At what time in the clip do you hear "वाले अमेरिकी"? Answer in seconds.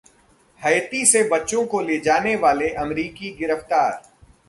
2.35-3.31